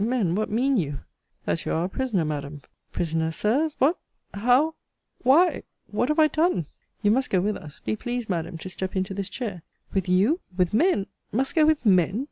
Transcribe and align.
men, 0.03 0.33
what 0.33 0.49
mean 0.49 0.77
you? 0.77 0.97
That 1.45 1.63
you 1.63 1.73
are 1.73 1.81
our 1.81 1.87
prisoner, 1.87 2.25
Madam. 2.25 2.63
Prisoner, 2.91 3.29
Sirs! 3.29 3.75
What 3.77 3.99
How 4.33 4.73
Why 5.21 5.61
What 5.91 6.09
have 6.09 6.17
I 6.17 6.27
done? 6.27 6.65
You 7.03 7.11
must 7.11 7.29
go 7.29 7.39
with 7.39 7.55
us. 7.55 7.79
Be 7.81 7.95
pleased, 7.95 8.27
Madam, 8.27 8.57
to 8.57 8.69
step 8.69 8.95
into 8.95 9.13
this 9.13 9.29
chair. 9.29 9.61
With 9.93 10.09
you! 10.09 10.39
With 10.57 10.73
men! 10.73 11.05
Must 11.31 11.53
go 11.53 11.67
with 11.67 11.85
men! 11.85 12.19